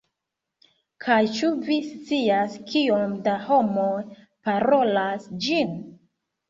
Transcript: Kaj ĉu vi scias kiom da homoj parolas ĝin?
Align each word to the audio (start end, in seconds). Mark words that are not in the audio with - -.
Kaj 1.05 1.17
ĉu 1.35 1.49
vi 1.67 1.77
scias 1.91 2.57
kiom 2.73 3.15
da 3.29 3.37
homoj 3.47 3.95
parolas 4.51 5.35
ĝin? 5.49 5.81